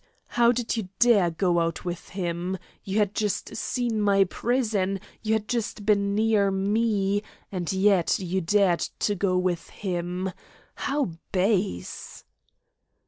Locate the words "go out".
1.29-1.85